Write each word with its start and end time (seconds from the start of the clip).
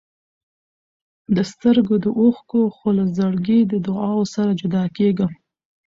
له 1.35 1.41
سترګو 1.51 1.95
د 2.03 2.05
اوښکو، 2.19 2.61
خو 2.75 2.87
له 2.97 3.03
زړګي 3.17 3.59
د 3.71 3.73
دعاوو 3.87 4.31
سره 4.35 4.51
جدا 4.61 4.83
کېږم. 4.97 5.31